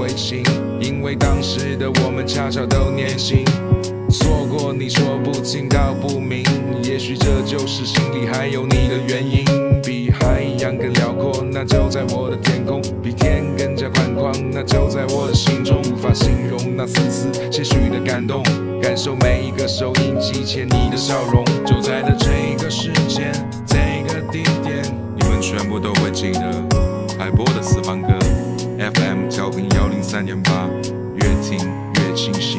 [0.00, 0.42] 为情，
[0.80, 3.44] 因为当时的我们恰巧都年轻。
[4.08, 6.42] 错过你说不清道不明，
[6.82, 9.44] 也许这就是心里还有你的原因。
[9.82, 15.80] 比海洋更辽阔，那就在我的天空；比天更加宽广，那就在我的心中。
[15.92, 18.42] 无法形容那丝丝些许的感动，
[18.80, 21.44] 感受每一个收音机前你的笑容。
[21.64, 23.32] 就在的这个时间，
[23.66, 23.76] 这
[24.08, 24.82] 个地点，
[25.16, 26.40] 你们全部都会记得
[27.18, 28.08] 海波的私房歌
[30.20, 30.68] 三年八，
[31.14, 31.56] 越听
[31.94, 32.49] 越清醒。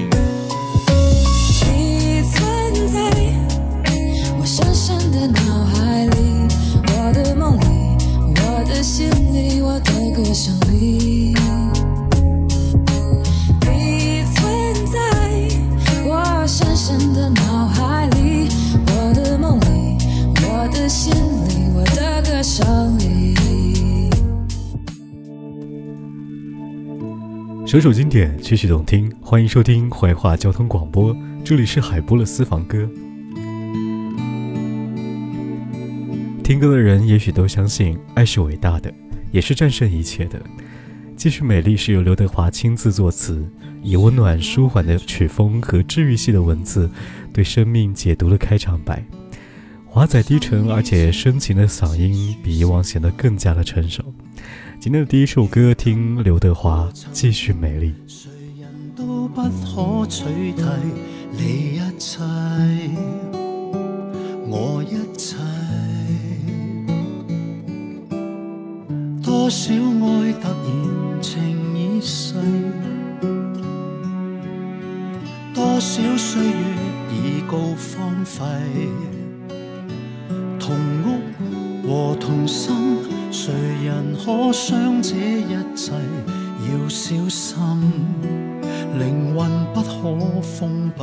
[27.72, 32.86] 首首经典，曲曲动听，欢迎收听怀化交通广播，这里是海波的私房歌。
[36.44, 38.94] 听歌的人也许都相信，爱是伟大的，
[39.32, 40.38] 也是战胜一切的。
[41.16, 43.42] 继续美丽是由刘德华亲自作词，
[43.82, 46.92] 以温暖舒缓的曲风和治愈系的文字，
[47.32, 49.02] 对生命解读了开场白。
[49.86, 54.04] 华仔低沉而且深情的嗓音，比以往显得更加的成熟。
[54.82, 57.94] 今天的第一首歌，听刘德华《继续美丽》。
[64.48, 65.38] 我一切。
[69.24, 72.34] 多少爱突然情已逝，
[75.54, 76.54] 多少岁月
[77.14, 78.44] 已告荒废。
[80.60, 80.76] 同
[81.06, 81.22] 屋
[81.88, 82.74] 和同心，
[83.32, 83.54] 谁
[83.86, 85.94] 人可伤这一切？
[86.70, 87.58] 要小心，
[89.00, 91.02] 灵魂不可封闭。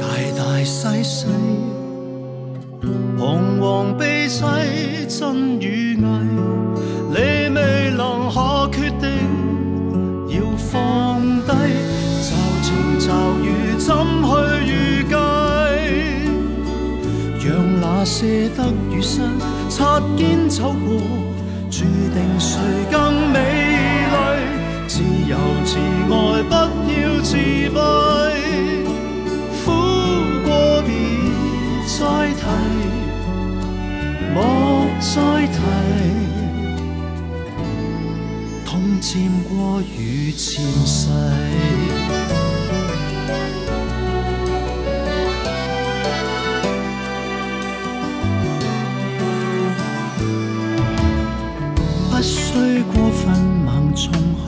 [0.00, 0.06] 大
[0.36, 1.26] 大细细。
[3.16, 6.02] 彷徨悲凄真与伪，
[18.04, 19.22] 那些得与失
[19.70, 21.00] 擦肩走过，
[21.70, 22.60] 注定谁
[22.92, 23.38] 更美
[24.12, 24.16] 丽？
[24.86, 26.52] 自由自爱，不
[26.92, 27.34] 要自
[30.84, 30.90] 闭。
[31.88, 32.44] 再提，
[34.34, 34.36] 莫
[35.00, 35.56] 再提，
[38.66, 41.08] 痛渐过于前世。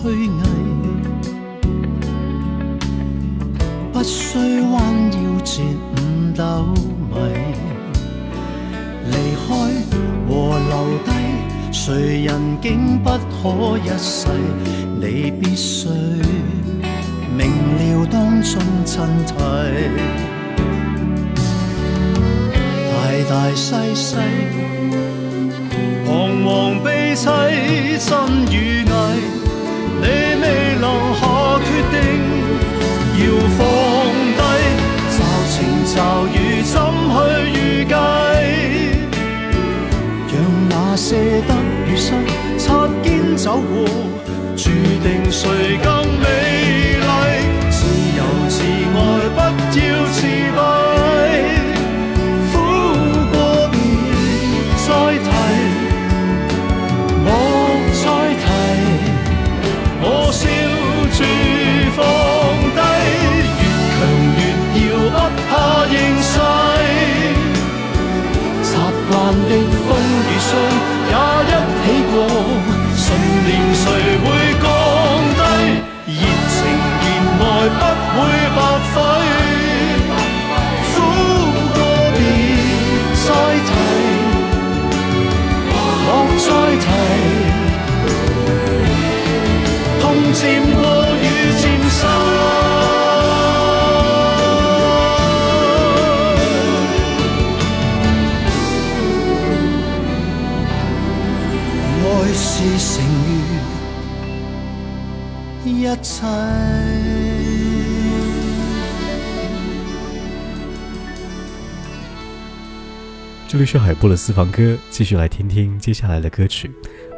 [0.07, 0.41] 虚伪，
[3.93, 4.39] 不需
[4.71, 4.73] 弯
[5.11, 5.97] 腰折五
[6.37, 6.43] 斗
[7.11, 7.15] 米。
[9.11, 9.47] 离开
[10.29, 10.31] 和
[10.69, 10.75] 留
[11.05, 11.11] 低，
[11.73, 12.31] 谁人
[12.63, 14.29] 竟不可一世？
[15.01, 15.03] 你
[15.41, 15.89] 必须
[17.37, 18.95] 明了当中真
[19.27, 19.35] 谛，
[22.93, 22.95] 大
[23.29, 24.17] 大细细，
[26.07, 26.09] 彷
[26.45, 26.47] 徨
[26.85, 27.27] 悲凄
[27.99, 28.15] 真
[28.53, 28.55] 与
[28.85, 28.96] 伪，
[41.09, 41.55] 让那些得
[41.87, 42.11] 与失
[42.59, 43.71] 擦肩走过，
[44.57, 44.71] 注
[45.05, 45.89] 定谁更
[46.19, 46.27] 美
[46.99, 47.07] 丽？
[47.71, 47.79] 自
[48.17, 48.99] 由自爱，
[49.31, 49.39] 不
[49.79, 49.81] 要
[50.11, 50.59] 自闭。
[52.51, 52.55] 苦
[53.31, 53.35] 过
[53.71, 53.75] 别
[54.83, 54.89] 再
[55.23, 55.29] 提，
[57.25, 57.27] 莫
[57.93, 58.05] 再
[58.43, 58.45] 提。
[60.03, 60.43] 我笑
[61.15, 61.19] 住
[61.95, 61.99] 放
[62.75, 62.79] 低，
[63.63, 63.65] 越
[63.95, 63.97] 强
[64.37, 64.41] 越
[64.89, 65.23] 要不。
[65.49, 65.51] 怕
[65.87, 66.35] 形势，
[68.65, 68.69] 习
[69.09, 69.11] 惯
[69.49, 69.51] 的
[69.87, 70.51] 风雨霜
[78.17, 78.19] 会
[78.57, 78.59] 白
[78.93, 78.97] 费，
[80.93, 80.95] 苦
[81.75, 81.79] 过
[82.17, 82.19] 别
[83.25, 83.29] 再
[83.67, 83.71] 提，
[86.07, 86.09] 莫
[86.45, 86.49] 再
[86.85, 86.85] 提，
[90.01, 90.41] 痛渐
[90.75, 90.81] 过
[91.21, 91.25] 于
[91.61, 92.01] 渐深。
[102.79, 103.05] 成
[105.65, 106.76] 于一切。
[113.57, 116.69] 这里是海波的私房歌，继续来听听接下来的歌曲《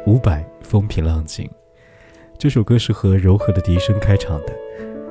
[0.09, 1.45] 伍佰·风平浪静》。
[2.37, 4.55] 这首歌是和柔和的笛声开场的，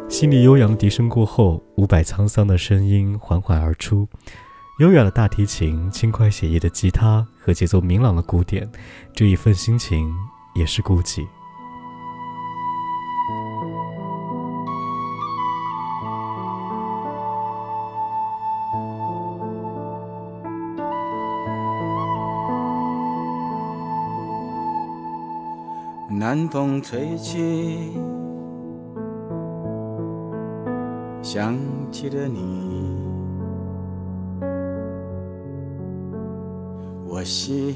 [0.09, 4.09] 细腻悠扬的笛声过后，伍佰沧桑的声音缓缓而出，
[4.79, 8.67] 优雅的大提琴、轻快写意的吉他和节奏明朗的鼓点，
[9.13, 10.11] 这一份心情
[10.55, 11.27] 也是孤寂。
[26.29, 27.91] 南风吹起，
[31.23, 31.57] 想
[31.91, 32.99] 起了你，
[37.07, 37.75] 我心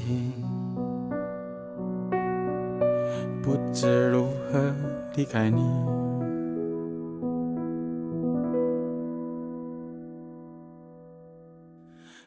[3.41, 4.71] 不知如何
[5.15, 5.63] 离开你，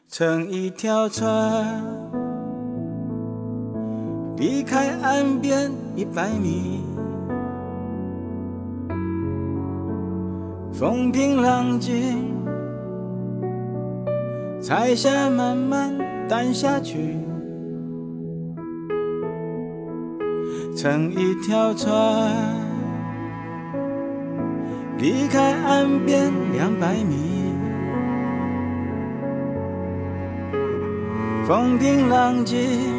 [0.09, 2.06] 乘一条船。
[4.37, 6.83] 离开岸边一百米，
[10.71, 12.35] 风平浪静，
[14.61, 15.91] 彩霞慢慢
[16.29, 17.17] 淡下去，
[20.75, 22.31] 乘一条船，
[24.99, 27.55] 离开岸边两百米，
[31.47, 32.96] 风平浪静。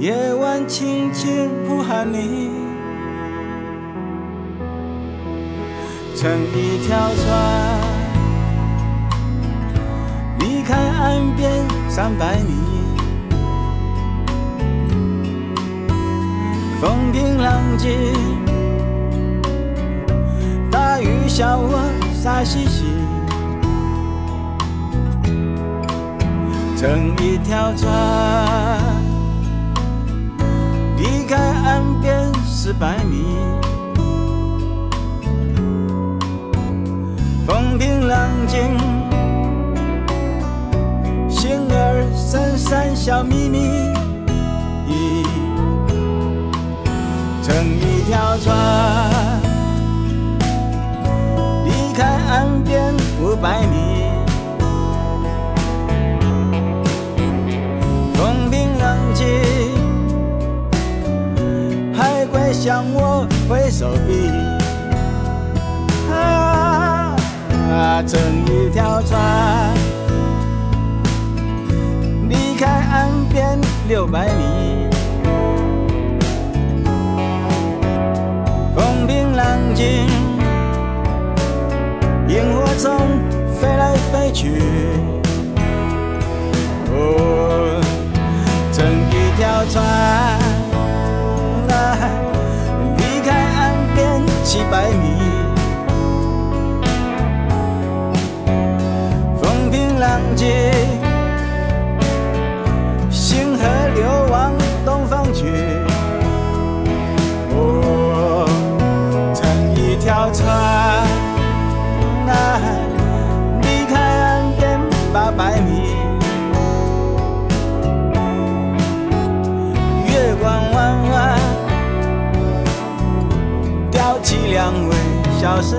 [0.00, 2.48] 夜晚轻轻呼喊你，
[6.16, 7.78] 乘一条船，
[10.38, 11.52] 离开岸边
[11.90, 12.54] 三百米，
[16.80, 17.90] 风平浪静，
[20.70, 21.78] 大鱼小我
[22.14, 22.86] 傻兮兮，
[26.78, 28.99] 乘一条船。
[31.30, 33.22] 离开岸边四百米，
[37.46, 38.58] 风平浪静，
[41.28, 43.86] 心儿闪闪笑眯眯，
[47.44, 49.40] 乘一条船，
[51.64, 52.92] 离开岸边
[53.22, 53.89] 五百米，
[62.60, 64.28] 向我挥手臂，
[66.12, 67.16] 啊，
[68.06, 69.18] 乘一条船，
[72.28, 74.90] 离开岸边六百米，
[78.76, 80.06] 风平浪静，
[82.28, 82.94] 萤火虫
[83.58, 84.60] 飞来飞去，
[86.92, 87.80] 哦，
[88.70, 90.39] 乘一条船。
[94.50, 95.16] 七百米，
[99.40, 100.48] 风平浪静，
[103.08, 103.62] 星河
[103.94, 104.52] 流往
[104.84, 105.44] 东方去。
[107.54, 108.44] 我，
[109.32, 110.59] 乘一条船，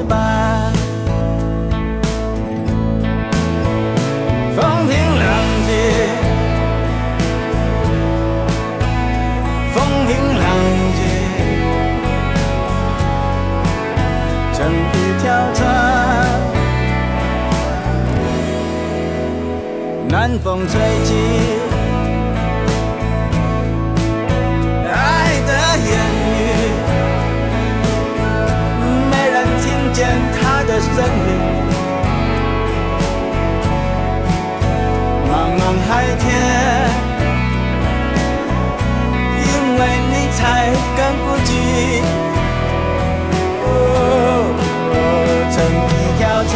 [0.01, 0.73] 小石板，
[4.55, 5.29] 风平浪
[5.67, 5.69] 静，
[9.73, 10.43] 风平浪
[10.97, 10.99] 静，
[14.53, 14.59] 乘
[14.93, 15.61] 一条船，
[20.09, 20.11] 南
[20.43, 20.73] 风吹
[21.05, 21.60] 起。
[35.91, 36.23] 海天，
[39.43, 39.45] 因
[39.77, 39.79] 为
[40.09, 40.39] 你才
[40.95, 41.49] 更孤寂。
[43.65, 43.67] 哦，
[45.51, 45.53] 乘
[45.91, 46.53] 一条船，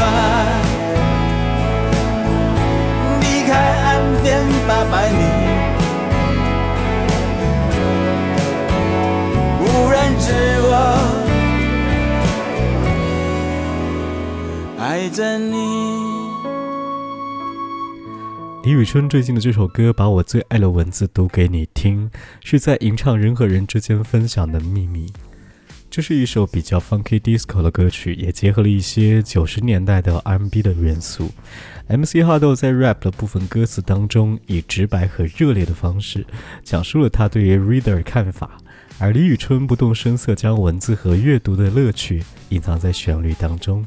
[3.19, 3.51] 离开
[3.83, 3.85] 岸
[4.23, 4.25] 边
[4.65, 5.19] 八百米，
[9.59, 9.61] 无
[9.91, 10.25] 人知
[10.63, 10.71] 我。
[14.79, 15.94] 爱着你。
[18.75, 22.11] 李宇春最近的这首歌，把我最爱的文字读给你听，
[22.43, 25.09] 是在吟唱人和人之间分享的秘密。
[25.89, 31.31] 这是一首比较 funky disco 的歌曲，也结合了一些九十年代的 R&B 的元素。
[31.87, 36.25] MC 哈豆在 rap 的部分歌词当中，以直白和热烈的方式
[36.61, 38.57] 讲述了他对于 reader 的看法，
[38.99, 43.85] 而李宇春不动声色将文字和阅读的乐趣隐藏在旋律当中。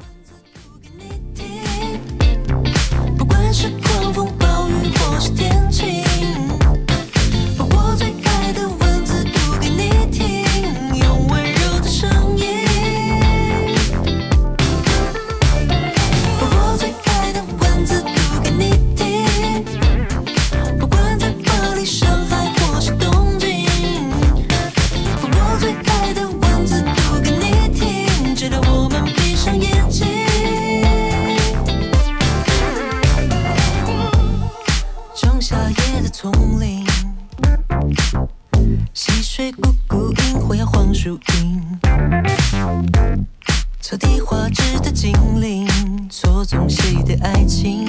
[43.89, 45.67] 草地画质的精灵，
[46.11, 47.87] 错综细的爱情？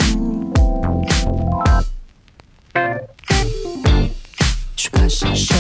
[4.75, 5.55] 书卡上熟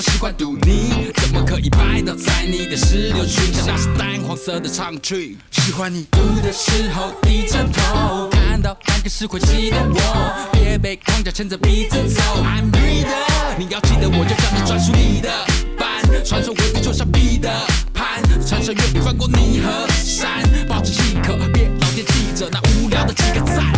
[0.00, 3.64] 我喜欢赌你，怎么可以拜倒在你的石榴裙下？
[3.66, 5.36] 那是淡黄色的长裙。
[5.50, 12.22] 喜欢你赌的时候低着头，看到半个是会记得我，别被框架牵着鼻子走。
[12.42, 15.28] I'm reader，你要记得我就叫你专属你的
[15.76, 17.50] 班，传授文字就像彼得
[17.92, 23.70] 潘，传承阅历翻过你和山，保持一刻，别老惦记着那无聊的几个赞。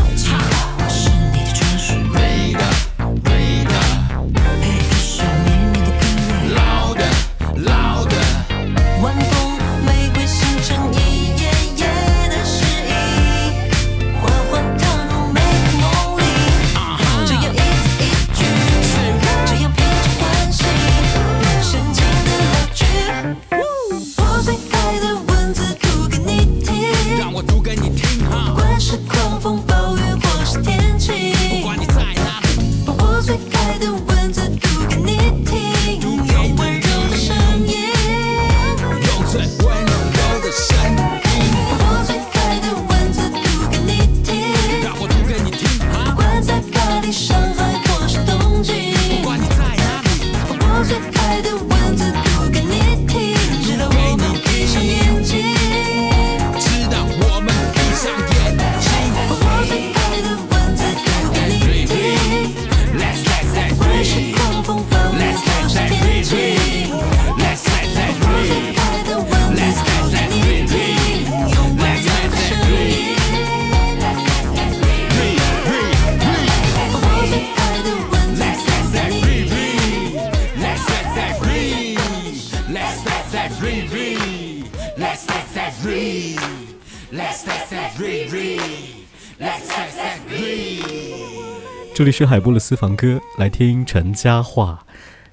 [91.95, 94.87] 这里是海波的私房歌，来听陈家话。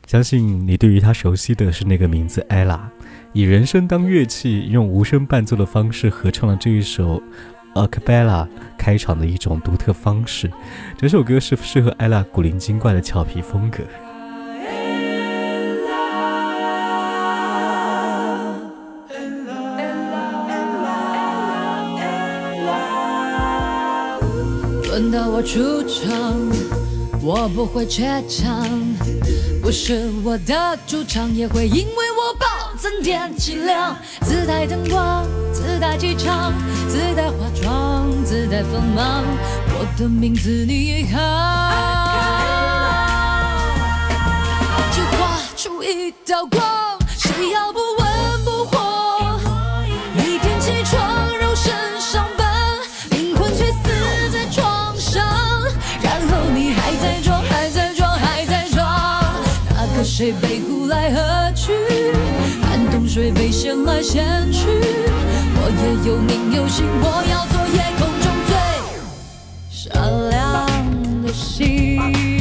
[0.05, 2.79] 相信你对于他熟悉的是那个名字，Ella。
[3.31, 7.21] 以人声当乐器，用无声伴奏的方式合唱了这一首
[7.81, 8.45] 《A Cabela》
[8.77, 10.51] 开场的一种独特方式。
[10.97, 13.83] 整首歌是适合 Ella 古灵精怪的俏皮风格。
[24.99, 26.35] 轮到我出场，
[27.21, 28.67] 我不会怯场，
[29.61, 32.45] 不是我的主场，也会因为我暴
[32.77, 33.95] 增点气量。
[34.23, 36.51] 自带灯光，自带气场，
[36.89, 39.23] 自带化妆，自带锋芒。
[39.69, 41.17] 我的名字你一行，
[44.91, 47.79] 就画出一道光，谁要不
[60.19, 61.71] 谁被呼来喝去，
[62.61, 64.67] 寒冬水被掀来掀去。
[65.55, 68.51] 我也有名有姓，我要做夜空中最
[69.71, 72.38] 闪亮的星。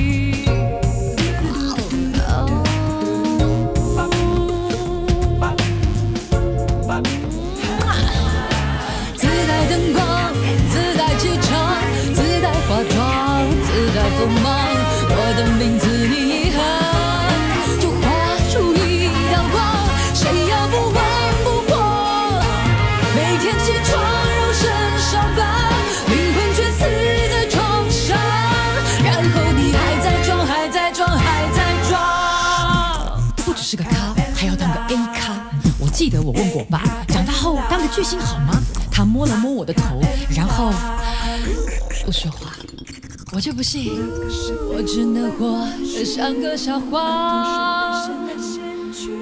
[36.28, 38.52] 我问过爸，长大后当个巨星好吗？
[38.92, 39.98] 他摸了摸我的头，
[40.36, 40.70] 然后
[42.04, 42.54] 不说话。
[43.32, 43.92] 我就不信，
[44.70, 48.06] 我只能活得像个笑话。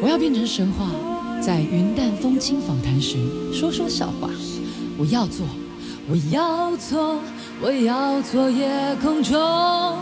[0.03, 0.91] 我要变成神话，
[1.41, 3.19] 在云淡风轻访谈时
[3.53, 4.29] 说说笑话。
[4.99, 5.47] 我要做，
[6.09, 7.21] 我要做，
[7.63, 8.69] 我要做夜
[9.01, 9.97] 空中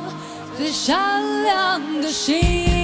[0.57, 2.84] 最闪亮的星。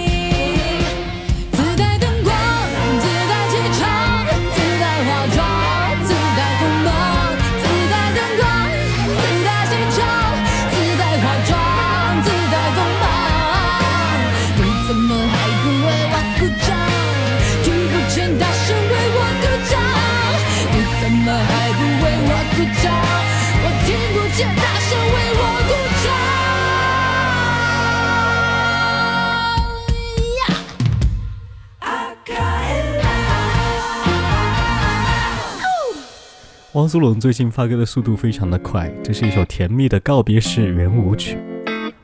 [36.80, 41.36] 汪苏泷最近发歌的速度非常的快，这是一首甜蜜的告别式圆舞曲，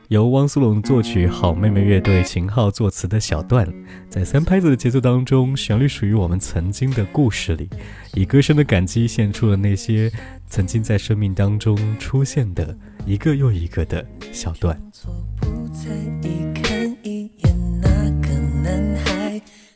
[0.09, 3.67] 由汪苏泷作曲，好妹妹乐队秦昊作词的小段，
[4.07, 7.67] 在三拍子的节奏当中，旋律属于我们曾经的故事里，
[8.13, 10.11] 以歌声的感激献出了那些
[10.47, 14.79] 曾经在生命当中出现的一个又一个的小段。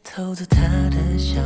[0.03, 1.41] 偷走他的笑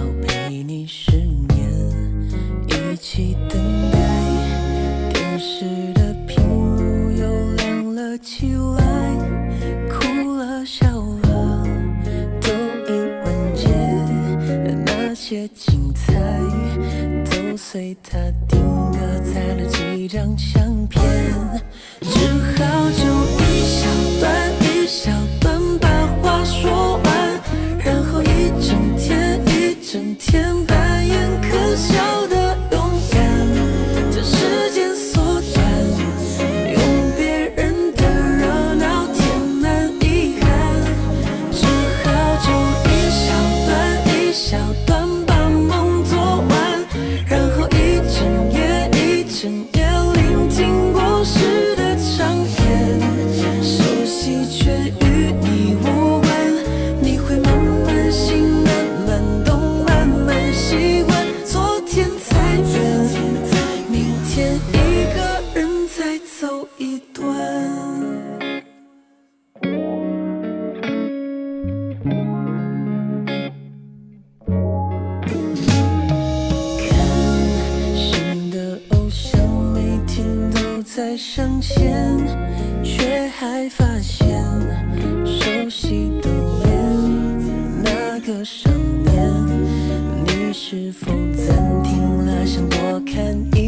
[90.86, 92.78] 是否暂停了，想多
[93.12, 93.65] 看一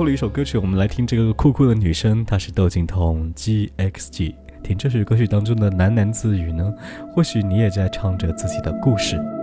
[0.00, 6.72] 最后一首歌曲我们来听这个酷酷的女生她是窦靖童 gxg 听这首歌曲当中的喃喃自语呢
[7.12, 9.39] 或许你也在唱着自己的故事。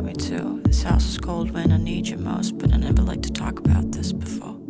[0.00, 0.60] me too.
[0.64, 3.58] This house is cold when I need you most, but I never like to talk
[3.58, 4.63] about this before.